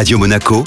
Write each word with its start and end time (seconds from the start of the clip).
Radio 0.00 0.18
Monaco, 0.18 0.64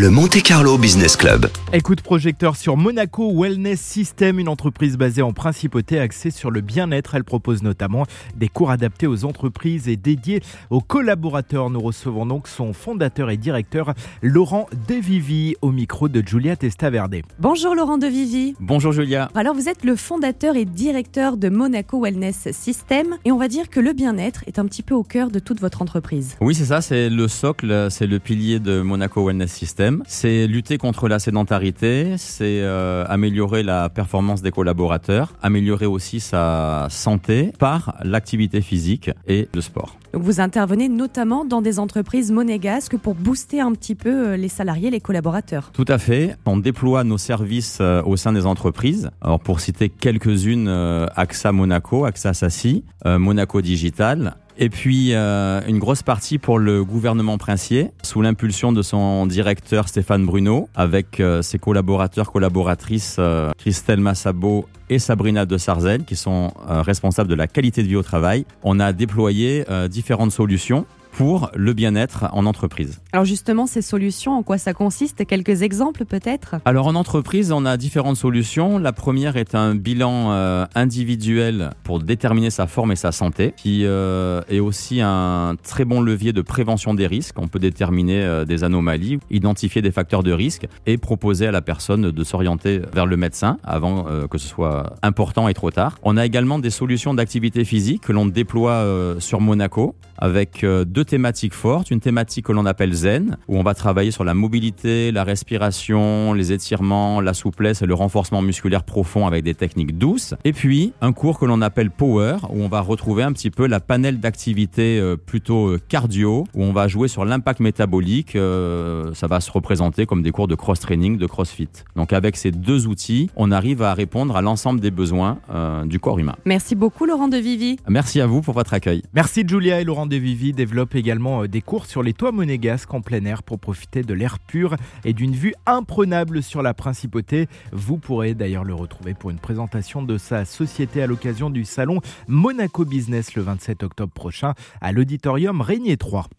le 0.00 0.08
Monte 0.08 0.40
Carlo 0.42 0.78
Business 0.78 1.14
Club. 1.14 1.50
Écoute 1.74 2.00
projecteur 2.00 2.56
sur 2.56 2.78
Monaco 2.78 3.38
Wellness 3.38 3.78
System, 3.78 4.38
une 4.38 4.48
entreprise 4.48 4.96
basée 4.96 5.20
en 5.20 5.34
principauté 5.34 6.00
axée 6.00 6.30
sur 6.30 6.50
le 6.50 6.62
bien-être. 6.62 7.16
Elle 7.16 7.22
propose 7.22 7.62
notamment 7.62 8.06
des 8.34 8.48
cours 8.48 8.70
adaptés 8.70 9.06
aux 9.06 9.26
entreprises 9.26 9.88
et 9.88 9.96
dédiés 9.96 10.40
aux 10.70 10.80
collaborateurs. 10.80 11.68
Nous 11.68 11.80
recevons 11.80 12.24
donc 12.24 12.48
son 12.48 12.72
fondateur 12.72 13.28
et 13.28 13.36
directeur 13.36 13.92
Laurent 14.22 14.68
Devivi 14.88 15.54
au 15.60 15.70
micro 15.70 16.08
de 16.08 16.26
Julia 16.26 16.56
Testaverde. 16.56 17.16
Bonjour 17.38 17.74
Laurent 17.74 17.98
Devivi. 17.98 18.54
Bonjour 18.58 18.92
Julia. 18.92 19.30
Alors 19.34 19.54
vous 19.54 19.68
êtes 19.68 19.84
le 19.84 19.96
fondateur 19.96 20.56
et 20.56 20.64
directeur 20.64 21.36
de 21.36 21.50
Monaco 21.50 22.00
Wellness 22.00 22.48
System 22.52 23.18
et 23.26 23.32
on 23.32 23.36
va 23.36 23.48
dire 23.48 23.68
que 23.68 23.80
le 23.80 23.92
bien-être 23.92 24.44
est 24.46 24.58
un 24.58 24.64
petit 24.64 24.82
peu 24.82 24.94
au 24.94 25.02
cœur 25.02 25.30
de 25.30 25.40
toute 25.40 25.60
votre 25.60 25.82
entreprise. 25.82 26.36
Oui, 26.40 26.54
c'est 26.54 26.64
ça, 26.64 26.80
c'est 26.80 27.10
le 27.10 27.28
socle, 27.28 27.88
c'est 27.90 28.06
le 28.06 28.18
pilier 28.18 28.60
de 28.60 28.80
Monaco 28.80 29.26
Wellness 29.26 29.52
System. 29.52 29.89
C'est 30.06 30.46
lutter 30.46 30.78
contre 30.78 31.08
la 31.08 31.18
sédentarité, 31.18 32.14
c'est 32.16 32.60
euh, 32.62 33.04
améliorer 33.08 33.62
la 33.62 33.88
performance 33.88 34.42
des 34.42 34.50
collaborateurs, 34.50 35.32
améliorer 35.42 35.86
aussi 35.86 36.20
sa 36.20 36.86
santé 36.90 37.52
par 37.58 37.96
l'activité 38.02 38.60
physique 38.60 39.10
et 39.26 39.48
le 39.54 39.60
sport. 39.60 39.96
Donc 40.12 40.22
vous 40.22 40.40
intervenez 40.40 40.88
notamment 40.88 41.44
dans 41.44 41.62
des 41.62 41.78
entreprises 41.78 42.32
monégasques 42.32 42.96
pour 42.96 43.14
booster 43.14 43.60
un 43.60 43.72
petit 43.72 43.94
peu 43.94 44.30
euh, 44.30 44.36
les 44.36 44.48
salariés, 44.48 44.90
les 44.90 45.00
collaborateurs. 45.00 45.70
Tout 45.72 45.84
à 45.86 45.98
fait. 45.98 46.36
On 46.46 46.56
déploie 46.56 47.04
nos 47.04 47.18
services 47.18 47.78
euh, 47.80 48.02
au 48.04 48.16
sein 48.16 48.32
des 48.32 48.46
entreprises. 48.46 49.10
Alors 49.20 49.40
pour 49.40 49.60
citer 49.60 49.88
quelques-unes, 49.88 50.68
AXA 51.16 51.52
Monaco, 51.52 52.04
AXA 52.04 52.34
Sassi, 52.34 52.84
Monaco 53.04 53.60
Digital, 53.60 54.36
et 54.58 54.68
puis 54.68 55.14
euh, 55.14 55.60
une 55.66 55.78
grosse 55.78 56.02
partie 56.02 56.38
pour 56.38 56.58
le 56.58 56.84
gouvernement 56.84 57.38
princier, 57.38 57.90
sous 58.02 58.22
l'impulsion 58.22 58.72
de 58.72 58.82
son 58.82 59.26
directeur 59.26 59.88
Stéphane 59.88 60.26
Bruno, 60.26 60.68
avec 60.74 61.20
euh, 61.20 61.42
ses 61.42 61.58
collaborateurs, 61.58 62.30
collaboratrices 62.30 63.16
euh, 63.18 63.50
Christelle 63.58 64.00
Massabo 64.00 64.66
et 64.88 64.98
Sabrina 64.98 65.46
de 65.46 65.56
Sarzel, 65.56 66.04
qui 66.04 66.16
sont 66.16 66.52
responsables 66.66 67.30
de 67.30 67.36
la 67.36 67.46
qualité 67.46 67.82
de 67.84 67.88
vie 67.88 67.94
au 67.94 68.02
travail. 68.02 68.44
On 68.64 68.80
a 68.80 68.92
déployé 68.92 69.64
différentes 69.88 70.32
solutions 70.32 70.84
pour 71.12 71.50
le 71.54 71.72
bien-être 71.72 72.26
en 72.32 72.46
entreprise. 72.46 73.00
Alors 73.12 73.24
justement, 73.24 73.66
ces 73.66 73.82
solutions, 73.82 74.32
en 74.32 74.42
quoi 74.42 74.58
ça 74.58 74.72
consiste? 74.72 75.24
Quelques 75.26 75.62
exemples 75.62 76.04
peut-être? 76.04 76.56
Alors 76.64 76.86
en 76.86 76.94
entreprise, 76.94 77.52
on 77.52 77.64
a 77.66 77.76
différentes 77.76 78.16
solutions. 78.16 78.78
La 78.78 78.92
première 78.92 79.36
est 79.36 79.54
un 79.54 79.74
bilan 79.74 80.32
euh, 80.32 80.66
individuel 80.74 81.70
pour 81.84 82.00
déterminer 82.00 82.50
sa 82.50 82.66
forme 82.66 82.92
et 82.92 82.96
sa 82.96 83.12
santé, 83.12 83.54
qui 83.56 83.84
euh, 83.84 84.42
est 84.48 84.60
aussi 84.60 85.00
un 85.00 85.56
très 85.62 85.84
bon 85.84 86.00
levier 86.00 86.32
de 86.32 86.42
prévention 86.42 86.94
des 86.94 87.06
risques. 87.06 87.38
On 87.38 87.48
peut 87.48 87.58
déterminer 87.58 88.22
euh, 88.22 88.44
des 88.44 88.64
anomalies, 88.64 89.18
identifier 89.30 89.82
des 89.82 89.90
facteurs 89.90 90.22
de 90.22 90.32
risque 90.32 90.66
et 90.86 90.98
proposer 90.98 91.46
à 91.46 91.52
la 91.52 91.62
personne 91.62 92.10
de 92.10 92.24
s'orienter 92.24 92.80
vers 92.92 93.06
le 93.06 93.16
médecin 93.16 93.58
avant 93.64 94.04
que 94.30 94.38
ce 94.38 94.48
soit 94.48 94.94
important 95.02 95.48
et 95.48 95.54
trop 95.54 95.70
tard. 95.70 95.98
On 96.02 96.16
a 96.16 96.24
également 96.24 96.58
des 96.58 96.70
solutions 96.70 97.14
d'activité 97.14 97.64
physique 97.64 98.02
que 98.02 98.12
l'on 98.12 98.26
déploie 98.26 98.84
sur 99.18 99.40
Monaco 99.40 99.94
avec 100.20 100.64
deux 100.64 101.04
thématiques 101.04 101.54
fortes. 101.54 101.90
Une 101.90 102.00
thématique 102.00 102.46
que 102.46 102.52
l'on 102.52 102.66
appelle 102.66 102.92
zen, 102.92 103.36
où 103.48 103.58
on 103.58 103.62
va 103.62 103.74
travailler 103.74 104.10
sur 104.10 104.24
la 104.24 104.34
mobilité, 104.34 105.12
la 105.12 105.24
respiration, 105.24 106.32
les 106.32 106.52
étirements, 106.52 107.20
la 107.20 107.34
souplesse 107.34 107.82
et 107.82 107.86
le 107.86 107.94
renforcement 107.94 108.42
musculaire 108.42 108.82
profond 108.82 109.26
avec 109.26 109.44
des 109.44 109.54
techniques 109.54 109.98
douces. 109.98 110.34
Et 110.44 110.52
puis, 110.52 110.92
un 111.00 111.12
cours 111.12 111.38
que 111.38 111.44
l'on 111.44 111.62
appelle 111.62 111.90
power, 111.90 112.36
où 112.50 112.62
on 112.62 112.68
va 112.68 112.80
retrouver 112.80 113.22
un 113.22 113.32
petit 113.32 113.50
peu 113.50 113.66
la 113.66 113.80
panel 113.80 114.20
d'activités 114.20 114.98
euh, 114.98 115.16
plutôt 115.16 115.68
euh, 115.68 115.80
cardio, 115.88 116.44
où 116.54 116.62
on 116.62 116.72
va 116.72 116.88
jouer 116.88 117.08
sur 117.08 117.24
l'impact 117.24 117.60
métabolique. 117.60 118.36
Euh, 118.36 119.12
ça 119.14 119.26
va 119.26 119.40
se 119.40 119.50
représenter 119.50 120.06
comme 120.06 120.22
des 120.22 120.30
cours 120.30 120.48
de 120.48 120.54
cross-training, 120.54 121.16
de 121.16 121.26
crossfit. 121.26 121.68
Donc 121.96 122.12
avec 122.12 122.36
ces 122.36 122.50
deux 122.50 122.86
outils, 122.86 123.30
on 123.36 123.50
arrive 123.50 123.82
à 123.82 123.94
répondre 123.94 124.36
à 124.36 124.42
l'ensemble 124.42 124.80
des 124.80 124.90
besoins 124.90 125.38
du 125.84 125.98
corps 125.98 126.18
humain. 126.18 126.36
Merci 126.44 126.74
beaucoup 126.74 127.04
Laurent 127.04 127.28
De 127.28 127.36
Vivi. 127.36 127.76
Merci 127.88 128.20
à 128.20 128.26
vous 128.26 128.40
pour 128.40 128.54
votre 128.54 128.74
accueil. 128.74 129.02
Merci 129.14 129.44
Julia 129.46 129.80
et 129.80 129.84
Laurent 129.84 130.06
De 130.10 130.16
Vivi 130.16 130.52
développent 130.52 130.96
également 130.96 131.44
euh, 131.44 131.46
des 131.46 131.62
cours 131.62 131.86
sur 131.86 132.02
les 132.02 132.14
toits 132.14 132.32
monégasques 132.32 132.92
en 132.92 133.00
plein 133.00 133.24
air 133.26 133.44
pour 133.44 133.60
profiter 133.60 134.02
de 134.02 134.12
l'air 134.12 134.40
pur 134.40 134.74
et 135.04 135.12
d'une 135.12 135.36
vue 135.36 135.54
imprenable 135.66 136.42
sur 136.42 136.62
la 136.62 136.74
principauté. 136.74 137.46
Vous 137.70 137.96
pourrez 137.96 138.34
d'ailleurs 138.34 138.64
le 138.64 138.74
retrouver 138.74 139.14
pour 139.14 139.30
une 139.30 139.38
présentation 139.38 140.02
de 140.02 140.18
sa 140.18 140.44
société 140.44 141.00
à 141.00 141.06
l'occasion 141.06 141.48
du 141.48 141.64
salon 141.64 142.00
Monaco 142.26 142.84
Business 142.84 143.36
le 143.36 143.42
27 143.42 143.84
octobre 143.84 144.12
prochain 144.12 144.54
à 144.80 144.90
l'auditorium 144.90 145.60
Régnier 145.60 145.96
3. 145.96 146.26